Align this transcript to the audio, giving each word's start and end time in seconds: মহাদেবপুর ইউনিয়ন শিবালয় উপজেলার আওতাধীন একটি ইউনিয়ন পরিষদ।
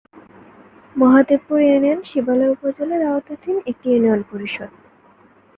মহাদেবপুর 0.95 1.59
ইউনিয়ন 1.63 1.99
শিবালয় 2.03 2.53
উপজেলার 2.55 3.01
আওতাধীন 3.11 3.57
একটি 3.65 3.87
ইউনিয়ন 3.89 4.21
পরিষদ। 4.31 4.71